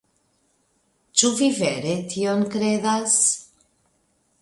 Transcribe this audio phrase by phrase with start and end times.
[1.21, 3.23] Ĉu vi vere tion kredas?